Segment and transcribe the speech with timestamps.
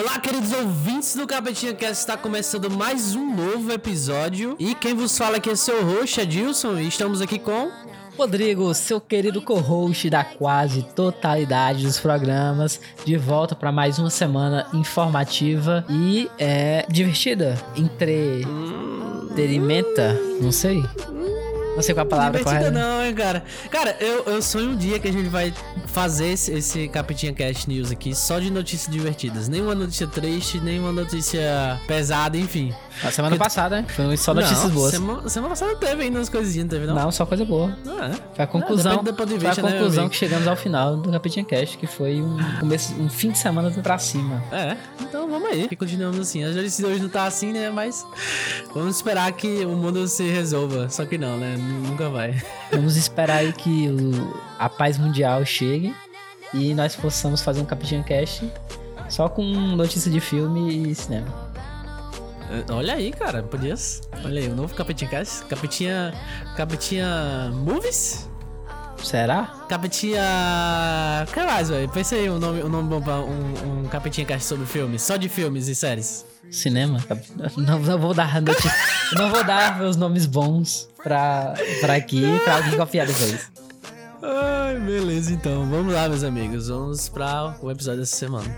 [0.00, 4.56] Olá, queridos ouvintes do Capetinha Cast, está começando mais um novo episódio.
[4.58, 7.70] E quem vos fala aqui é seu host, Adilson, e estamos aqui com.
[8.16, 14.66] Rodrigo, seu querido co-host da quase totalidade dos programas, de volta para mais uma semana
[14.72, 20.82] informativa e é divertida, entretenimenta, não sei.
[21.80, 22.78] Não sei qual a palavra Divertida correta.
[22.78, 23.42] não, hein, cara.
[23.70, 25.52] Cara, eu, eu sonho um dia que a gente vai
[25.86, 29.48] fazer esse, esse Capitinha Cast News aqui só de notícias divertidas.
[29.48, 32.72] Nenhuma notícia triste, nenhuma notícia pesada, enfim.
[33.02, 33.86] A semana passada, né?
[33.88, 34.90] Foi só notícias Não, boas.
[34.90, 36.94] Semana, semana passada teve ainda umas coisinhas, não teve não?
[36.94, 37.76] Não, só coisa boa.
[37.86, 38.34] Ah, é?
[38.34, 40.96] Foi a conclusão, depende do ponto de foi a né, conclusão que chegamos ao final
[40.96, 44.42] do Capitinha Cast, que foi um, começo, um fim de semana pra cima.
[44.52, 45.68] É, então vamos aí.
[45.70, 46.44] E continuamos assim.
[46.44, 47.70] A gente hoje não tá assim, né?
[47.70, 48.04] Mas
[48.74, 50.88] vamos esperar que o mundo se resolva.
[50.90, 51.56] Só que não, né?
[51.70, 52.40] Nunca vai.
[52.72, 55.94] Vamos esperar aí que o- a paz mundial chegue
[56.52, 58.50] e nós possamos fazer um Capitinha Cast
[59.08, 61.26] só com notícia de filme e cinema.
[62.68, 63.42] É, Olha aí, cara.
[63.42, 63.74] Podia.
[64.24, 65.44] Olha aí, o novo Capetinha Cast.
[65.46, 66.12] Capetinha.
[66.56, 68.28] Capetinha Movies?
[69.02, 69.44] Será?
[69.68, 70.20] Capetinha.
[71.28, 71.88] O que mais, velho?
[71.88, 75.00] Pensa aí um nome, um nome bom pra um, um Capetinha Cast sobre filmes.
[75.02, 76.26] Só de filmes e séries.
[76.50, 76.98] Cinema?
[77.56, 78.72] Não, não vou dar notícia.
[79.14, 83.50] não vou dar meus nomes bons pra, pra aqui, pra alguém copiar depois.
[84.22, 85.68] Ai, beleza, então.
[85.70, 86.68] Vamos lá, meus amigos.
[86.68, 88.48] Vamos pra o episódio dessa semana.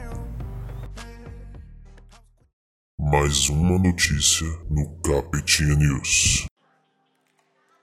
[2.99, 6.47] Mais uma notícia no Capetinha News.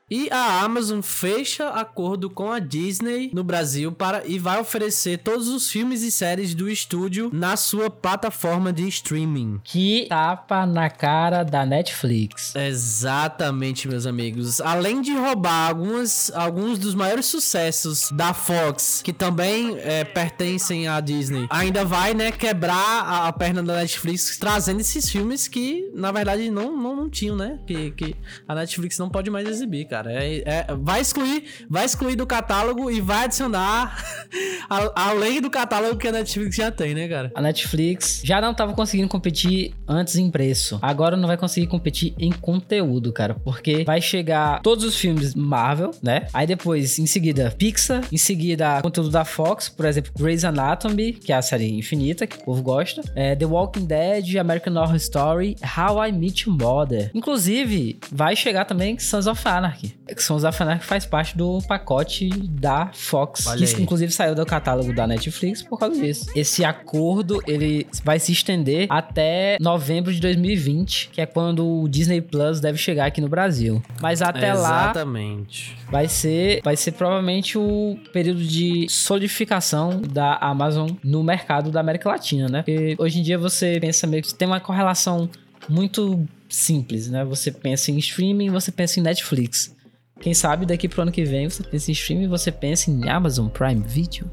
[0.09, 5.47] E a Amazon fecha acordo com a Disney no Brasil para e vai oferecer todos
[5.47, 9.61] os filmes e séries do estúdio na sua plataforma de streaming.
[9.63, 12.55] Que tapa na cara da Netflix.
[12.55, 14.59] Exatamente, meus amigos.
[14.61, 20.99] Além de roubar algumas, alguns dos maiores sucessos da Fox, que também é, pertencem à
[20.99, 26.11] Disney, ainda vai, né, quebrar a, a perna da Netflix, trazendo esses filmes que, na
[26.11, 27.59] verdade, não, não, não tinham, né?
[27.67, 28.15] Que, que
[28.47, 29.98] a Netflix não pode mais exibir, cara.
[30.07, 34.03] É, é- vai excluir, vai excluir do catálogo e vai adicionar
[34.95, 37.31] além do catálogo que a Netflix já tem, né, cara?
[37.35, 40.79] A Netflix já não tava conseguindo competir antes em preço.
[40.81, 43.33] Agora não vai conseguir competir em conteúdo, cara.
[43.33, 46.27] Porque vai chegar todos os filmes Marvel, né?
[46.33, 48.03] Aí depois, em seguida, Pixar.
[48.11, 49.69] Em seguida, conteúdo da Fox.
[49.69, 53.01] Por exemplo, Grey's Anatomy, que é a série infinita, que o povo gosta.
[53.15, 57.11] É, The Walking Dead, American Horror Story, How I Met Your Mother.
[57.13, 59.88] Inclusive, vai chegar também Sons of Anarchy.
[60.17, 63.47] Sons of Anarchy faz parte do pacote da Fox.
[63.47, 63.81] Olha que aí.
[63.81, 66.29] inclusive saiu do catálogo da Netflix por causa disso.
[66.35, 72.21] Esse acordo, ele vai se estender até novembro de 2020, que é quando o Disney
[72.21, 73.81] Plus deve chegar aqui no Brasil.
[74.01, 75.77] Mas até lá Exatamente.
[75.89, 82.09] vai ser, vai ser provavelmente o período de solidificação da Amazon no mercado da América
[82.09, 82.63] Latina, né?
[82.63, 85.29] Porque hoje em dia você pensa meio que tem uma correlação
[85.67, 87.23] muito simples, né?
[87.25, 89.75] Você pensa em streaming, você pensa em Netflix.
[90.19, 93.47] Quem sabe daqui pro ano que vem você pensa em streaming, você pensa em Amazon
[93.47, 94.29] Prime Video.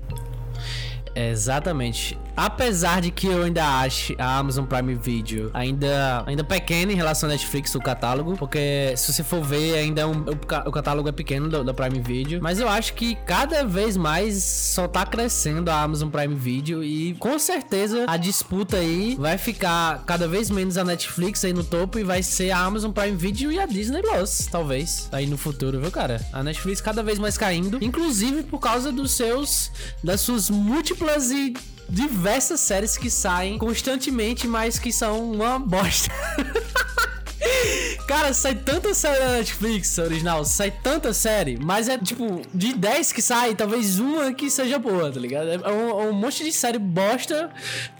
[1.17, 2.19] Exatamente.
[2.37, 7.31] Apesar de que eu ainda acho a Amazon Prime Video ainda, ainda pequena em relação
[7.31, 10.71] à Netflix, o catálogo, porque se você for ver, ainda é um- o, ca- o
[10.71, 15.07] catálogo é pequeno da Prime Video, mas eu acho que cada vez mais só tá
[15.07, 20.51] crescendo a Amazon Prime Video e com certeza a disputa aí vai ficar cada vez
[20.51, 23.65] menos a Netflix aí no topo e vai ser a Amazon Prime Video e a
[23.65, 26.21] Disney Plus, talvez, aí no futuro, viu, cara?
[26.35, 29.73] A Netflix cada vez mais caindo, inclusive por causa dos seus
[30.05, 31.55] das suas múltiplas e
[31.89, 36.11] diversas séries que saem constantemente, mas que são uma bosta.
[38.09, 43.13] Cara, sai tanta série na Netflix original, sai tanta série, mas é tipo, de 10
[43.13, 45.49] que sai, talvez uma que seja boa, tá ligado?
[45.51, 47.51] É um, é um monte de série bosta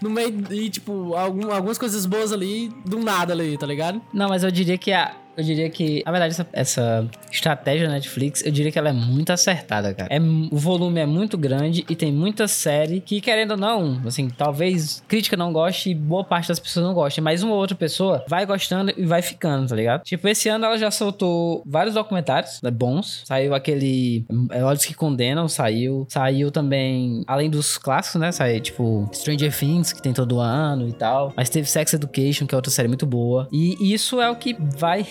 [0.01, 4.01] no meio e, tipo, algum- algumas coisas boas ali, do nada ali, tá ligado?
[4.13, 5.13] Não, mas eu diria que a.
[5.37, 8.93] Eu diria que, na verdade, essa, essa estratégia da Netflix, eu diria que ela é
[8.93, 10.09] muito acertada, cara.
[10.11, 14.29] É, o volume é muito grande e tem muita série que, querendo ou não, assim,
[14.29, 17.75] talvez crítica não goste e boa parte das pessoas não gostem, mas uma ou outra
[17.75, 20.03] pessoa vai gostando e vai ficando, tá ligado?
[20.03, 23.21] Tipo, esse ano ela já soltou vários documentários né, bons.
[23.25, 26.07] Saiu aquele é, Olhos que Condenam, saiu.
[26.09, 28.31] Saiu também, além dos clássicos, né?
[28.31, 31.31] Saiu, tipo, Stranger Things, que tem todo ano e tal.
[31.37, 33.47] Mas teve Sex Education, que é outra série muito boa.
[33.51, 35.01] E isso é o que vai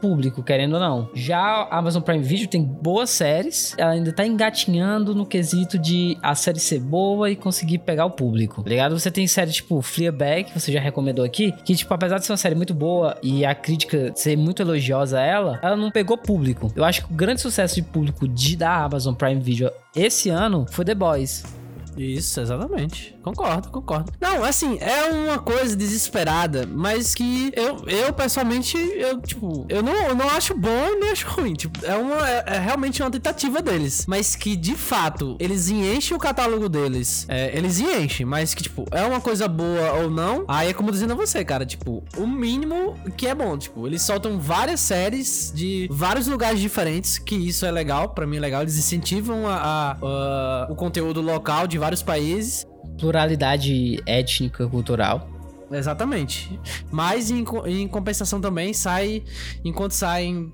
[0.00, 1.08] público, querendo ou não.
[1.14, 6.16] Já a Amazon Prime Video tem boas séries, ela ainda tá engatinhando no quesito de
[6.22, 8.98] a série ser boa e conseguir pegar o público, tá ligado?
[8.98, 12.32] Você tem série tipo Fleabag, que você já recomendou aqui, que tipo, apesar de ser
[12.32, 16.16] uma série muito boa e a crítica ser muito elogiosa a ela, ela não pegou
[16.16, 16.72] público.
[16.74, 20.66] Eu acho que o grande sucesso de público de da Amazon Prime Video esse ano
[20.70, 21.65] foi The Boys.
[21.96, 23.16] Isso, exatamente.
[23.22, 24.12] Concordo, concordo.
[24.20, 29.94] Não, assim, é uma coisa desesperada, mas que eu, eu pessoalmente, eu, tipo, eu não,
[29.94, 31.54] eu não acho bom nem acho ruim.
[31.54, 34.04] Tipo, é, uma, é, é realmente uma tentativa deles.
[34.06, 37.26] Mas que, de fato, eles enchem o catálogo deles.
[37.28, 40.44] É, eles enchem, mas que, tipo, é uma coisa boa ou não.
[40.48, 43.56] Aí é como dizendo a você, cara, tipo, o mínimo que é bom.
[43.56, 48.36] Tipo, eles soltam várias séries de vários lugares diferentes, que isso é legal, para mim
[48.36, 48.62] é legal.
[48.62, 52.66] Eles incentivam a, a, a, o conteúdo local de vários países.
[52.98, 55.28] Pluralidade étnica, cultural.
[55.70, 56.58] Exatamente.
[56.90, 59.24] Mas em, em compensação também sai,
[59.64, 60.52] enquanto saem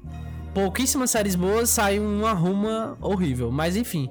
[0.54, 3.50] pouquíssimas séries boas, sai uma ruma horrível.
[3.50, 4.08] Mas enfim,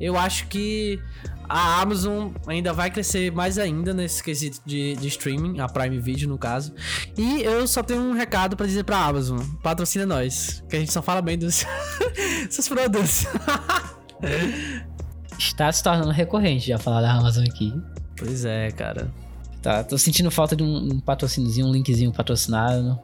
[0.00, 1.00] eu acho que
[1.48, 6.28] a Amazon ainda vai crescer mais ainda nesse quesito de, de streaming, a Prime Video
[6.28, 6.74] no caso.
[7.16, 10.92] E eu só tenho um recado para dizer pra Amazon: patrocina nós, que a gente
[10.92, 11.64] só fala bem dos
[12.48, 13.26] seus produtos.
[15.38, 17.72] Está se tornando recorrente já falar da Amazon aqui.
[18.16, 19.12] Pois é, cara.
[19.60, 22.98] Tá, tô sentindo falta de um, um patrocíniozinho, um linkzinho patrocinado.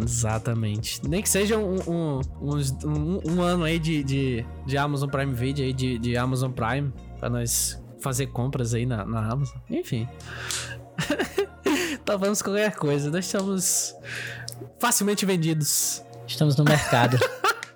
[0.00, 1.06] Exatamente.
[1.06, 5.64] Nem que seja um, um, um, um ano aí de, de, de, Amazon Prime Video
[5.64, 9.58] aí, de, de Amazon Prime, pra nós fazer compras aí na, na Amazon.
[9.70, 10.08] Enfim.
[12.04, 13.10] Talvez qualquer coisa.
[13.10, 13.94] Nós estamos
[14.78, 16.02] facilmente vendidos.
[16.26, 17.18] Estamos no mercado.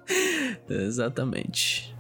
[0.69, 1.95] Exatamente.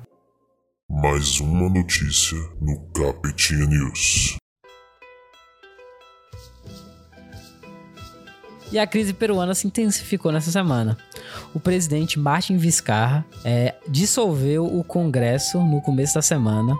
[0.92, 4.36] Mais uma notícia no Capetinha News.
[8.72, 10.98] E a crise peruana se intensificou nessa semana.
[11.54, 16.76] O presidente Martin Vizcarra é, dissolveu o Congresso no começo da semana,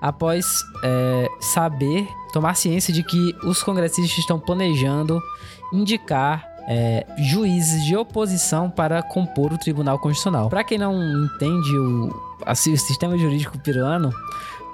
[0.00, 0.44] após
[0.82, 5.22] é, saber, tomar ciência de que os congressistas estão planejando
[5.72, 10.48] indicar é, juízes de oposição para compor o Tribunal Constitucional.
[10.48, 14.12] Para quem não entende o, o sistema jurídico peruano,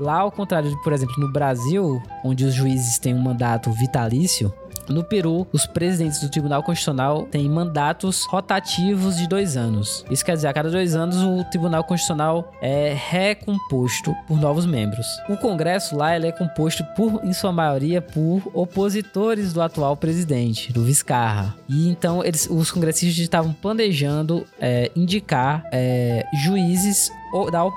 [0.00, 4.52] lá ao contrário de, por exemplo, no Brasil, onde os juízes têm um mandato vitalício,
[4.88, 10.04] no Peru, os presidentes do Tribunal Constitucional têm mandatos rotativos de dois anos.
[10.10, 15.06] Isso quer dizer, a cada dois anos o Tribunal Constitucional é recomposto por novos membros.
[15.28, 20.72] O Congresso lá ele é composto por, em sua maioria, por opositores do atual presidente,
[20.72, 21.54] do Vizcarra.
[21.68, 27.10] E então eles, os congressistas estavam planejando é, indicar é, juízes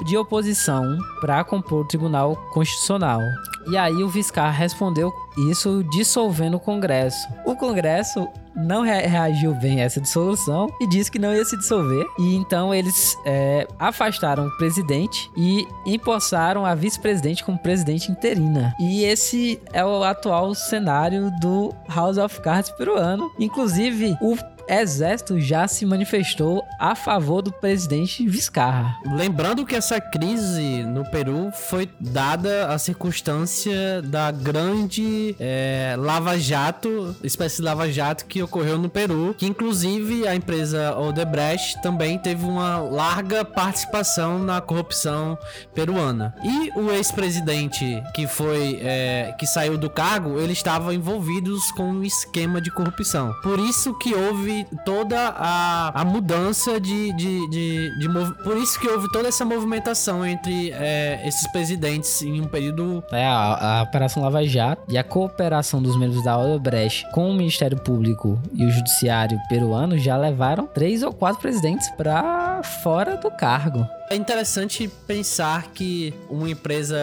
[0.06, 3.21] de oposição para compor o Tribunal Constitucional.
[3.68, 5.13] E aí o Viscar respondeu
[5.50, 7.27] isso dissolvendo o Congresso.
[7.45, 11.57] O Congresso não re reagiu bem a essa dissolução e disse que não ia se
[11.57, 12.06] dissolver.
[12.19, 18.75] E então eles é, afastaram o presidente e empossaram a vice-presidente como presidente interina.
[18.80, 23.31] E esse é o atual cenário do House of Cards peruano.
[23.39, 24.36] Inclusive, o
[24.67, 28.97] exército já se manifestou a favor do presidente Vizcarra.
[29.05, 37.57] Lembrando que essa crise no Peru foi dada a circunstância da grande é, lava-jato, espécie
[37.57, 43.43] de lava-jato que ocorreu no Peru, que inclusive a empresa Odebrecht também teve uma larga
[43.43, 45.38] participação na corrupção
[45.74, 46.33] peruana.
[46.43, 52.03] E o ex-presidente que foi é, que saiu do cargo, ele estava envolvidos com um
[52.03, 53.33] esquema de corrupção.
[53.41, 58.10] Por isso que houve toda a, a mudança de, de, de, de
[58.44, 63.03] Por isso que houve toda essa movimentação entre é, esses presidentes em um período.
[63.12, 67.34] É, a, a, Operação Lava Jato e a cooperação dos membros da Odebrecht com o
[67.34, 73.30] Ministério Público e o Judiciário peruano já levaram três ou quatro presidentes para fora do
[73.32, 73.88] cargo.
[74.10, 76.98] É interessante pensar que uma empresa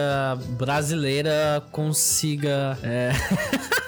[0.57, 2.77] brasileira consiga.
[2.83, 3.11] É...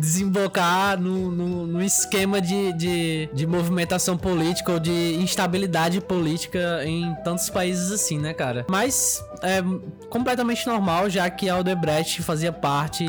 [0.00, 1.30] desembocar no,
[1.66, 8.18] no, esquema de, de, de, movimentação política ou de instabilidade política em tantos países assim,
[8.18, 8.66] né, cara?
[8.68, 9.62] Mas é
[10.08, 13.06] completamente normal, já que a Odebrecht fazia parte,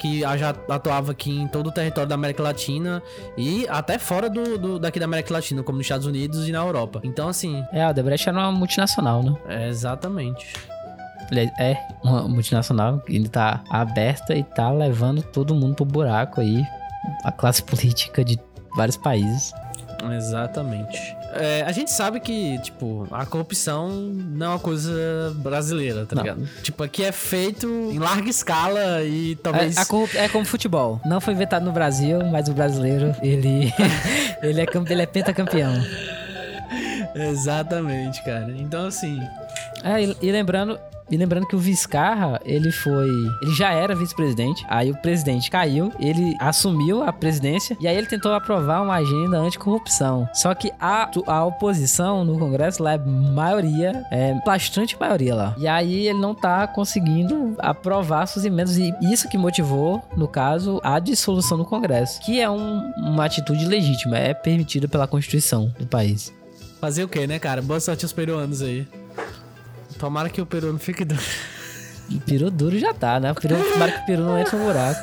[0.00, 3.02] que já atuava aqui em todo o território da América Latina
[3.36, 6.58] e até fora do, do daqui da América Latina, como nos Estados Unidos e na
[6.58, 7.00] Europa.
[7.04, 7.64] Então, assim.
[7.72, 9.34] É, a Odebrecht era uma multinacional, né?
[9.48, 10.46] É, exatamente
[11.58, 16.64] é uma multinacional que ainda tá aberta e tá levando todo mundo pro buraco aí,
[17.22, 18.38] a classe política de
[18.76, 19.52] vários países.
[20.12, 21.16] Exatamente.
[21.36, 26.22] É, a gente sabe que, tipo, a corrupção não é uma coisa brasileira, tá não.
[26.22, 26.48] ligado?
[26.62, 29.76] Tipo, aqui é feito em larga escala e talvez.
[30.14, 31.00] É, é como futebol.
[31.04, 33.72] Não foi inventado no Brasil, mas o brasileiro, ele.
[34.42, 35.72] ele, é, ele é pentacampeão.
[37.14, 38.52] Exatamente, cara.
[38.56, 39.20] Então, assim.
[39.84, 40.78] É, e, e lembrando,
[41.10, 43.08] e lembrando que o Vizcarra, ele foi.
[43.42, 44.64] Ele já era vice-presidente.
[44.68, 49.36] Aí o presidente caiu, ele assumiu a presidência e aí ele tentou aprovar uma agenda
[49.38, 50.26] anticorrupção.
[50.32, 55.54] Só que a, a oposição no Congresso lá é maioria, é bastante maioria lá.
[55.58, 58.78] E aí ele não tá conseguindo aprovar suas emendas.
[58.78, 62.20] E isso que motivou, no caso, a dissolução do Congresso.
[62.22, 66.32] Que é um, uma atitude legítima, é permitida pela Constituição do país.
[66.80, 67.60] Fazer o quê, né, cara?
[67.60, 68.86] Boa sorte aos peruanos aí.
[70.04, 71.22] Tomara que o peru não fique duro.
[72.10, 73.32] O peru duro já tá, né?
[73.32, 75.00] Peru, tomara que o peru não entre no buraco.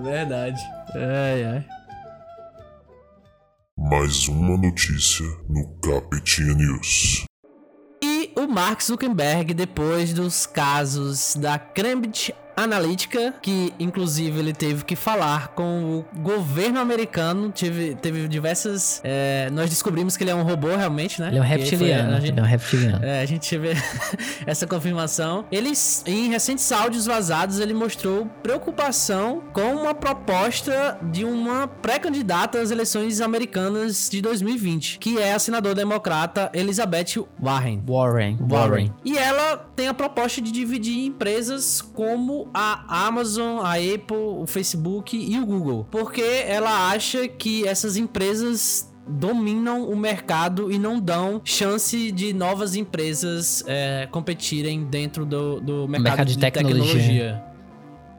[0.02, 0.58] Verdade.
[0.94, 1.66] Ai, ai.
[3.76, 7.24] Mais uma notícia no Capitinha News.
[8.02, 14.94] E o Mark Zuckerberg, depois dos casos da Cambridge Analytica, que inclusive ele teve que
[14.96, 17.50] falar com o governo americano.
[17.52, 19.00] Teve, teve diversas.
[19.04, 21.28] É, nós descobrimos que ele é um robô realmente, né?
[21.28, 22.10] Ele é um reptiliano.
[22.12, 23.04] foi- gente- Ele é um reptiliano.
[23.04, 23.68] é, a gente teve
[24.46, 25.44] essa confirmação.
[25.50, 32.70] Eles, em recentes áudios vazados, ele mostrou preocupação com uma proposta de uma pré-candidata às
[32.70, 37.82] eleições americanas de 2020, que é a senadora democrata Elizabeth Warren.
[37.86, 38.38] Warren.
[38.40, 38.92] Warren.
[39.04, 45.16] E ela tem a proposta de dividir empresas como a Amazon, a Apple, o Facebook
[45.16, 45.86] e o Google.
[45.90, 52.76] Porque ela acha que essas empresas dominam o mercado e não dão chance de novas
[52.76, 56.86] empresas é, competirem dentro do, do mercado, Mercado de de, tecnologia.
[56.86, 57.49] tecnologia.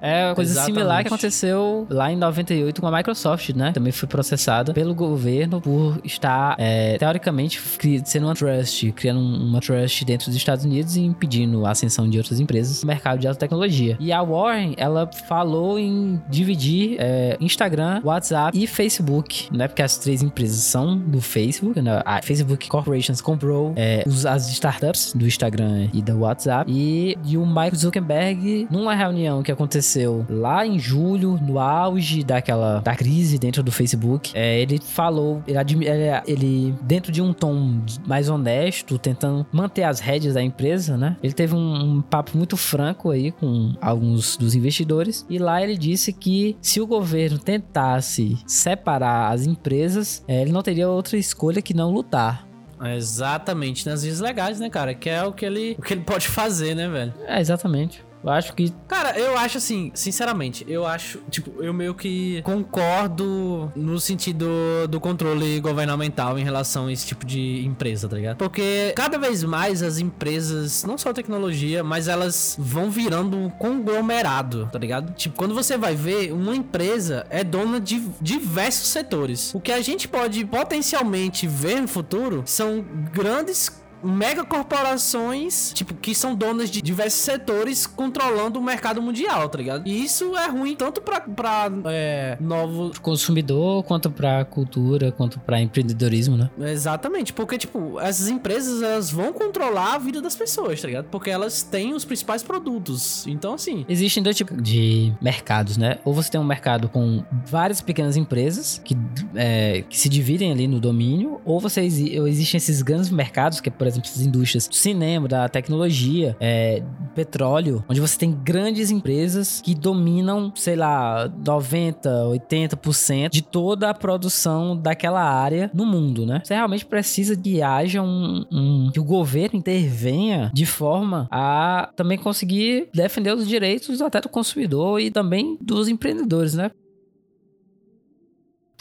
[0.01, 0.75] É uma coisa Exatamente.
[0.75, 3.71] similar que aconteceu lá em 98 com a Microsoft, né?
[3.71, 7.61] Também foi processada pelo governo por estar, é, teoricamente,
[8.05, 12.09] sendo uma trust, criando um- uma trust dentro dos Estados Unidos e impedindo a ascensão
[12.09, 13.95] de outras empresas no mercado de alta tecnologia.
[13.99, 19.67] E a Warren, ela falou em dividir é, Instagram, WhatsApp e Facebook, né?
[19.67, 22.01] Porque as três empresas são do Facebook, né?
[22.05, 26.71] A Facebook Corporations comprou é, as startups do Instagram e do WhatsApp.
[26.71, 29.90] E, e o Mike Zuckerberg, numa reunião que aconteceu
[30.29, 35.57] lá em julho, no auge daquela da crise dentro do Facebook, é, ele falou, ele,
[35.57, 40.97] admi- ele, ele, dentro de um tom mais honesto, tentando manter as rédeas da empresa,
[40.97, 41.17] né?
[41.21, 45.77] Ele teve um, um papo muito franco aí com alguns dos investidores e lá ele
[45.77, 51.61] disse que se o governo tentasse separar as empresas, é, ele não teria outra escolha
[51.61, 52.47] que não lutar.
[52.83, 54.93] Exatamente, nas vias legais, né, cara?
[54.95, 57.13] Que é o que ele, o que ele pode fazer, né, velho?
[57.27, 58.03] É, exatamente.
[58.23, 63.71] Eu acho que Cara, eu acho assim, sinceramente, eu acho, tipo, eu meio que concordo
[63.75, 64.45] no sentido
[64.89, 68.37] do controle governamental em relação a esse tipo de empresa, tá ligado?
[68.37, 74.69] Porque cada vez mais as empresas, não só tecnologia, mas elas vão virando um conglomerado,
[74.71, 75.13] tá ligado?
[75.13, 79.55] Tipo, quando você vai ver, uma empresa é dona de diversos setores.
[79.55, 86.13] O que a gente pode potencialmente ver no futuro são grandes mega corporações, tipo, que
[86.13, 89.87] são donas de diversos setores controlando o mercado mundial, tá ligado?
[89.87, 92.97] E isso é ruim tanto pra, pra é, novos.
[92.99, 96.49] consumidor, quanto pra cultura, quanto pra empreendedorismo, né?
[96.59, 101.05] Exatamente, porque, tipo, essas empresas elas vão controlar a vida das pessoas, tá ligado?
[101.05, 103.25] Porque elas têm os principais produtos.
[103.27, 103.85] Então, assim.
[103.87, 105.99] Existem dois tipos de mercados, né?
[106.03, 108.95] Ou você tem um mercado com várias pequenas empresas que,
[109.35, 113.69] é, que se dividem ali no domínio, ou você exi existem esses grandes mercados, que
[113.69, 116.83] é, por exemplo, essas indústrias do cinema, da tecnologia, é,
[117.15, 123.93] petróleo, onde você tem grandes empresas que dominam, sei lá, 90, 80% de toda a
[123.93, 126.41] produção daquela área no mundo, né?
[126.43, 132.17] Você realmente precisa que haja um, um que o governo intervenha de forma a também
[132.17, 136.71] conseguir defender os direitos até do consumidor e também dos empreendedores, né?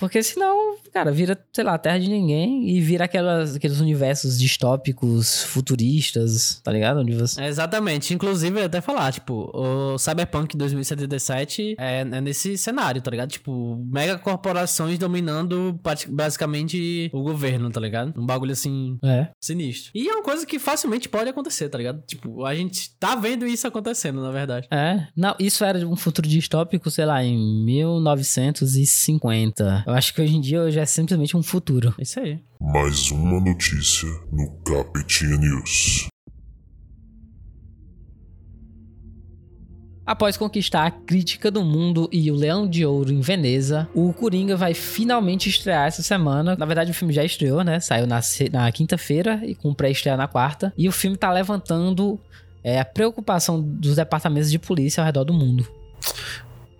[0.01, 5.45] Porque senão, cara, vira, sei lá, terra de ninguém e vira aquelas, aqueles universos distópicos,
[5.45, 7.01] futuristas, tá ligado?
[7.01, 7.43] Onde você...
[7.45, 8.13] Exatamente.
[8.15, 13.31] Inclusive, eu ia até falar, tipo, o Cyberpunk 2077 é, é nesse cenário, tá ligado?
[13.31, 15.79] Tipo, mega corporações dominando
[16.09, 18.15] basicamente o governo, tá ligado?
[18.19, 19.29] Um bagulho assim É.
[19.41, 19.91] sinistro.
[19.95, 22.03] E é uma coisa que facilmente pode acontecer, tá ligado?
[22.07, 24.67] Tipo, a gente tá vendo isso acontecendo, na verdade.
[24.71, 25.07] É.
[25.15, 29.85] Não, isso era um futuro distópico, sei lá, em 1950.
[29.91, 31.93] Eu acho que hoje em dia hoje é simplesmente um futuro.
[31.99, 32.39] É Isso aí.
[32.61, 36.07] Mais uma notícia no Capitinha News.
[40.07, 44.57] Após conquistar a crítica do mundo e o Leão de Ouro em Veneza, o Coringa
[44.57, 46.55] vai finalmente estrear essa semana.
[46.57, 47.81] Na verdade, o filme já estreou, né?
[47.81, 48.21] Saiu na,
[48.53, 50.73] na quinta-feira e com pré-estreia na quarta.
[50.79, 52.17] E o filme tá levantando
[52.63, 55.67] é, a preocupação dos departamentos de polícia ao redor do mundo.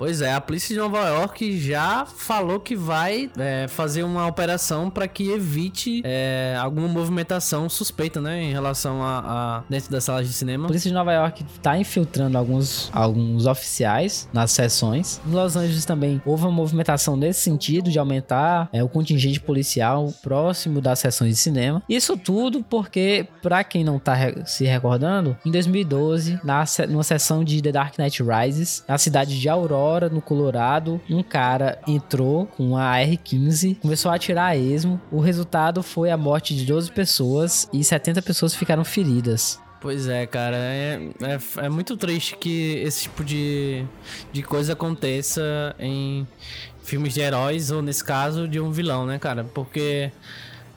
[0.01, 4.89] Pois é, a polícia de Nova York já falou que vai é, fazer uma operação
[4.89, 10.27] para que evite é, alguma movimentação suspeita, né, em relação a, a dentro das salas
[10.27, 10.65] de cinema.
[10.65, 15.21] A polícia de Nova York tá infiltrando alguns, alguns oficiais nas sessões.
[15.27, 20.11] Em Los Angeles também houve uma movimentação nesse sentido de aumentar é, o contingente policial
[20.23, 21.83] próximo das sessões de cinema.
[21.87, 27.45] Isso tudo porque, para quem não tá re se recordando, em 2012, na, numa sessão
[27.45, 32.77] de The Dark Knight Rises, na cidade de Aurora, no Colorado, um cara entrou com
[32.77, 35.01] a AR-15, começou a atirar a esmo.
[35.11, 39.59] O resultado foi a morte de 12 pessoas e 70 pessoas ficaram feridas.
[39.81, 43.83] Pois é, cara, é, é, é, muito triste que esse tipo de,
[44.31, 46.29] de coisa aconteça em
[46.83, 49.43] filmes de heróis, ou nesse caso, de um vilão, né, cara?
[49.43, 50.13] Porque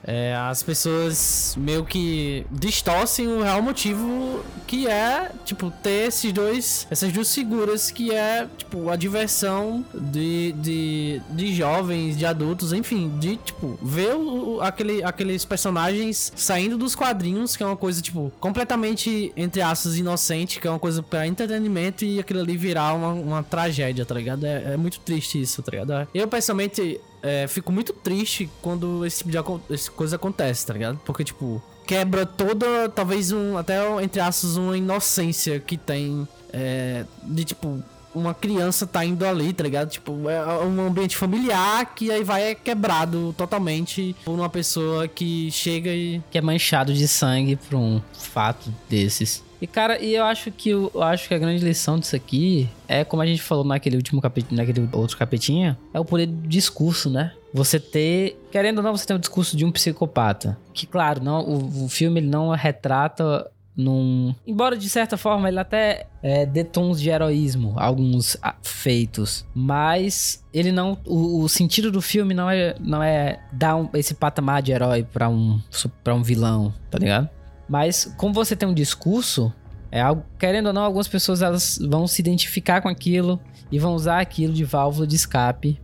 [0.03, 6.87] é, as pessoas meio que distorcem o real motivo que é, tipo, ter esses dois,
[6.89, 13.11] essas duas figuras que é, tipo, a diversão de, de, de jovens, de adultos, enfim,
[13.19, 18.31] de, tipo, ver o, aquele, aqueles personagens saindo dos quadrinhos, que é uma coisa, tipo,
[18.39, 23.09] completamente, entre aspas, inocente, que é uma coisa para entretenimento e aquilo ali virar uma,
[23.09, 24.45] uma tragédia, tá ligado?
[24.45, 26.07] É, é muito triste isso, tá ligado?
[26.13, 30.99] Eu, pessoalmente, é, fico muito triste quando esse tipo de coisa acontece, tá ligado?
[31.05, 37.45] Porque, tipo, quebra toda, talvez um, até entre aspas, uma inocência que tem é, de,
[37.45, 37.81] tipo,
[38.13, 39.89] uma criança tá indo ali, tá ligado?
[39.89, 45.91] Tipo, é um ambiente familiar que aí vai quebrado totalmente por uma pessoa que chega
[45.91, 46.21] e.
[46.31, 49.43] Que é manchado de sangue por um fato desses.
[49.61, 53.05] E, cara, e eu acho que eu acho que a grande lição disso aqui é,
[53.05, 57.09] como a gente falou naquele último capetinho, naquele outro capetinha, é o poder do discurso,
[57.09, 57.31] né?
[57.53, 60.57] Você ter, querendo ou não, você tem o discurso de um psicopata.
[60.73, 64.33] Que, claro, não, o, o filme ele não retrata num.
[64.45, 70.71] Embora de certa forma ele até é, dê tons de heroísmo, alguns feitos, mas ele
[70.71, 70.97] não.
[71.05, 75.03] O, o, sentido do filme não é, não é dar um, esse patamar de herói
[75.03, 75.59] para um,
[76.03, 77.29] pra um vilão, tá ligado?
[77.67, 79.51] Mas como você tem um discurso,
[79.91, 83.39] é algo, querendo ou não, algumas pessoas elas vão se identificar com aquilo
[83.71, 85.79] e vão usar aquilo de válvula de escape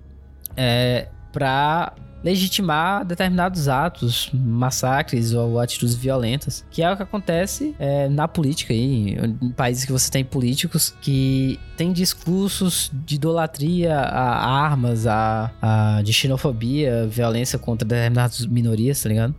[0.55, 8.09] é, para legitimar determinados atos, massacres ou atitudes violentas, que é o que acontece é,
[8.09, 14.49] na política aí, em países que você tem políticos que têm discursos de idolatria a
[14.49, 19.35] armas, a, a de xenofobia, violência contra determinadas minorias, tá ligado?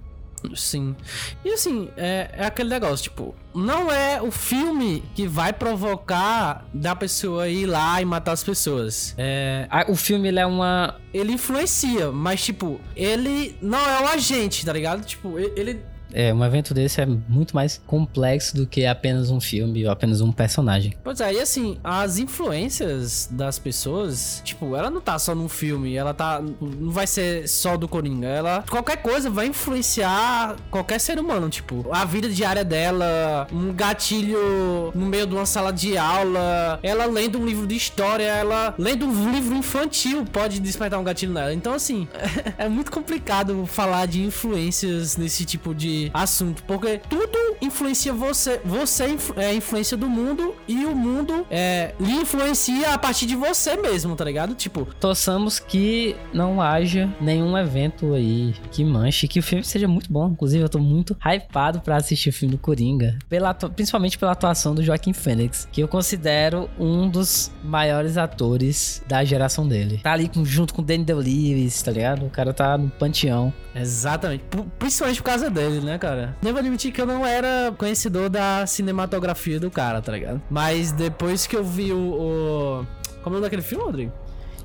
[0.55, 0.96] Sim.
[1.44, 6.94] E assim, é, é aquele negócio, tipo, não é o filme que vai provocar da
[6.94, 9.14] pessoa ir lá e matar as pessoas.
[9.18, 10.96] É, o filme ele é uma.
[11.12, 15.05] Ele influencia, mas, tipo, ele não é o agente, tá ligado?
[15.05, 19.85] Tipo, ele é, um evento desse é muito mais complexo do que apenas um filme
[19.85, 20.94] ou apenas um personagem.
[21.03, 25.94] Pois é, e assim, as influências das pessoas, tipo, ela não tá só num filme,
[25.94, 26.40] ela tá.
[26.61, 28.27] Não vai ser só do Coringa.
[28.27, 28.64] Ela.
[28.68, 31.49] Qualquer coisa vai influenciar qualquer ser humano.
[31.49, 37.07] Tipo, a vida diária dela, um gatilho no meio de uma sala de aula, ela
[37.07, 41.53] lendo um livro de história, ela lendo um livro infantil pode despertar um gatilho nela.
[41.53, 42.07] Então, assim,
[42.59, 49.17] é muito complicado falar de influências nesse tipo de assunto, porque tudo influencia você, você
[49.37, 54.15] é influência do mundo e o mundo é, lhe influencia a partir de você mesmo,
[54.17, 54.55] tá ligado?
[54.55, 60.13] Tipo, torçamos que não haja nenhum evento aí que manche, que o filme seja muito
[60.13, 60.29] bom.
[60.29, 64.75] Inclusive, eu tô muito hypado para assistir o filme do Coringa, pela, principalmente pela atuação
[64.75, 70.01] do Joaquim Fênix, que eu considero um dos maiores atores da geração dele.
[70.03, 72.27] Tá ali junto com o Danny DeLewis, tá ligado?
[72.27, 73.53] O cara tá no panteão.
[73.75, 74.45] Exatamente.
[74.79, 76.37] Principalmente por causa dele, né, cara?
[76.40, 80.40] Devo admitir que eu não era conhecedor da cinematografia do cara, tá ligado?
[80.50, 81.98] Mas depois que eu vi o.
[81.98, 82.87] o...
[83.22, 84.12] Como é o nome daquele filme, Rodrigo?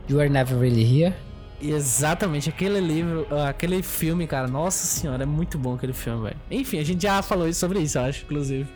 [0.09, 1.13] You Are Never Really Here.
[1.61, 6.37] Exatamente, aquele livro, aquele filme, cara, nossa senhora, é muito bom aquele filme, velho.
[6.51, 8.67] Enfim, a gente já falou sobre isso, eu acho, inclusive.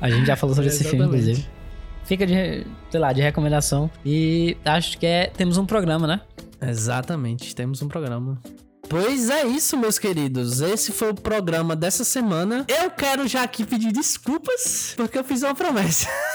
[0.00, 1.46] A gente já falou sobre é, esse filme, inclusive.
[2.04, 3.90] Fica de, sei lá, de recomendação.
[4.04, 6.20] E acho que é, temos um programa, né?
[6.60, 8.38] Exatamente, temos um programa.
[8.88, 10.60] Pois é isso, meus queridos.
[10.60, 12.64] Esse foi o programa dessa semana.
[12.68, 16.08] Eu quero já aqui pedir desculpas porque eu fiz uma promessa.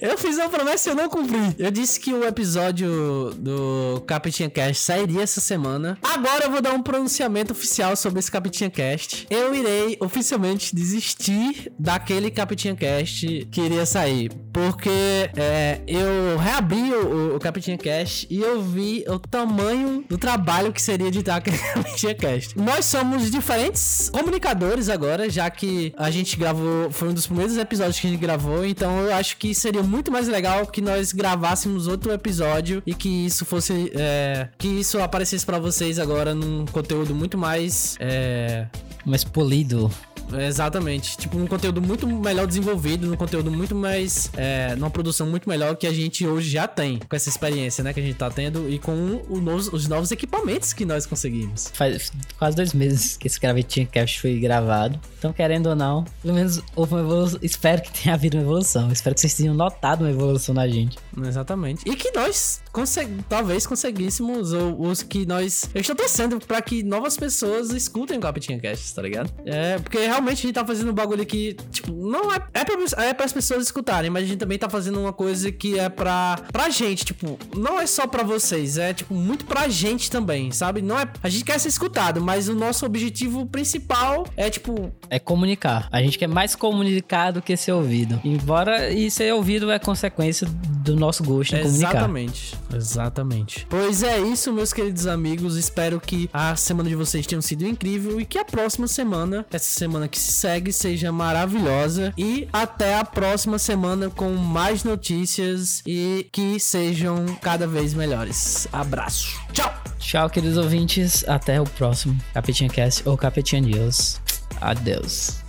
[0.00, 1.54] Eu fiz uma promessa e eu não cumpri.
[1.58, 5.98] Eu disse que o episódio do Capitinha Cast sairia essa semana.
[6.02, 9.26] Agora eu vou dar um pronunciamento oficial sobre esse Capitinha Cast.
[9.28, 14.32] Eu irei oficialmente desistir daquele Capitinha Cast que iria sair.
[14.54, 14.88] Porque
[15.36, 20.80] é, eu reabri o, o Capitinha Cast e eu vi o tamanho do trabalho que
[20.80, 22.58] seria editar aquele Capitinha Cast.
[22.58, 26.90] Nós somos diferentes comunicadores agora, já que a gente gravou.
[26.90, 28.64] Foi um dos primeiros episódios que a gente gravou.
[28.64, 33.26] Então eu acho que seria muito mais legal que nós gravássemos outro episódio e que
[33.26, 33.90] isso fosse.
[33.94, 37.96] é, que isso aparecesse pra vocês agora num conteúdo muito mais.
[37.98, 38.66] é,
[39.04, 39.90] Mais polido.
[40.38, 41.16] Exatamente.
[41.16, 44.30] Tipo, um conteúdo muito melhor desenvolvido, um conteúdo muito mais.
[44.36, 47.92] É, numa produção muito melhor que a gente hoje já tem, com essa experiência, né,
[47.92, 51.70] que a gente tá tendo e com o novos- os novos equipamentos que nós conseguimos.
[51.72, 54.98] Faz quase dois meses que esse Gravitinha Cast foi gravado.
[55.18, 57.38] Então, querendo ou não, pelo menos houve uma evolução.
[57.42, 58.90] Espero que tenha havido uma evolução.
[58.90, 60.96] Espero que vocês tenham notado uma evolução na gente.
[61.16, 61.82] Exatamente.
[61.88, 65.68] E que nós conseg talvez conseguíssemos, ou os que nós.
[65.74, 69.30] Eu estou torcendo pra que novas pessoas escutem o Capitinha Cast, tá ligado?
[69.44, 72.40] É, porque realmente a gente tá fazendo um bagulho que, tipo, não é.
[72.54, 75.78] É pra, é pras pessoas escutarem, mas a gente também tá fazendo uma coisa que
[75.78, 80.10] é pra, pra gente, tipo, não é só pra vocês, é, tipo, muito pra gente
[80.10, 80.82] também, sabe?
[80.82, 81.08] Não é.
[81.22, 85.88] A gente quer ser escutado, mas o nosso objetivo principal é, tipo, É comunicar.
[85.90, 88.20] A gente quer mais comunicar do que ser ouvido.
[88.24, 90.46] Embora e ser ouvido é consequência
[90.84, 91.90] do nosso gosto em comunicar.
[91.90, 92.54] Exatamente.
[92.72, 93.66] Exatamente.
[93.68, 95.56] Pois é isso, meus queridos amigos.
[95.56, 99.78] Espero que a semana de vocês tenha sido incrível e que a próxima semana, essa
[99.78, 102.14] semana que se segue, seja maravilhosa.
[102.16, 108.68] E até a próxima semana com mais notícias e que sejam cada vez melhores.
[108.72, 109.36] Abraço.
[109.52, 109.74] Tchau.
[109.98, 111.24] Tchau, queridos ouvintes.
[111.28, 114.20] Até o próximo Capetinha Cast ou Capetinha News.
[114.60, 115.40] Adeus.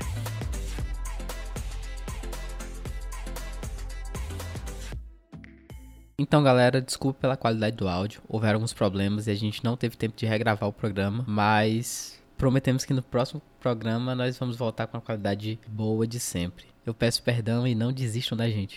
[6.26, 8.20] Então, galera, desculpa pela qualidade do áudio.
[8.26, 12.84] Houveram alguns problemas e a gente não teve tempo de regravar o programa, mas prometemos
[12.84, 16.66] que no próximo programa nós vamos voltar com a qualidade boa de sempre.
[16.84, 18.74] Eu peço perdão e não desistam da gente.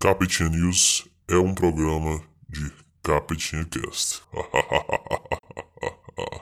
[0.00, 2.72] Capitinha News é um programa de
[3.02, 4.22] Capitinha Cast.